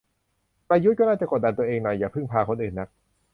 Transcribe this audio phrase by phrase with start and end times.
[0.67, 2.89] ประยุทธ์ก็น่าจะกดดันตัวเองหน่อย อย่าพึ่งพาคนอื่นนัก